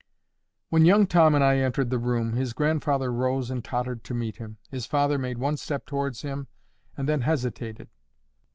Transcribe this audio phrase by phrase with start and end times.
[0.71, 4.37] When young Tom and I entered the room, his grandfather rose and tottered to meet
[4.37, 4.57] him.
[4.71, 6.47] His father made one step towards him
[6.97, 7.87] and then hesitated.